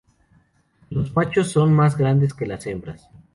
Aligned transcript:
Los 0.89 1.15
machos 1.15 1.51
son 1.51 1.73
más 1.73 1.95
grandes 1.95 2.33
que 2.33 2.47
las 2.47 2.65
hembras. 2.65 3.07